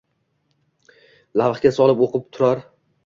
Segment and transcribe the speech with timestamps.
[1.41, 2.65] lavhga solib oʼqib oʼtirar